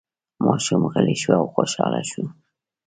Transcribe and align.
ماشوم 0.45 0.81
غلی 0.93 1.15
شو 1.21 1.31
او 1.41 1.45
خوشحاله 1.55 2.01
شو. 2.09 2.23